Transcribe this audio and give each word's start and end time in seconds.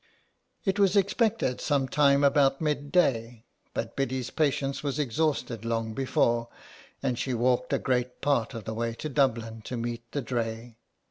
It 0.65 0.79
was 0.79 0.95
expected 0.95 1.61
some 1.61 1.87
time 1.87 2.23
about 2.23 2.59
mid 2.59 2.91
day, 2.91 3.45
but 3.75 3.95
Biddy's 3.95 4.31
patience 4.31 4.81
was 4.81 4.97
exhausted 4.97 5.63
long 5.63 5.93
before, 5.93 6.49
and 7.03 7.19
she 7.19 7.35
walked 7.35 7.71
a 7.71 7.77
great 7.77 8.19
part 8.19 8.55
of 8.55 8.63
the 8.63 8.73
way 8.73 8.95
to 8.95 9.09
Dublin 9.09 9.61
to 9.65 9.77
meet 9.77 10.11
the 10.11 10.23
dray. 10.23 10.77